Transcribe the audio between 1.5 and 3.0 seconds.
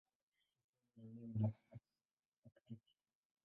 la Aktiki.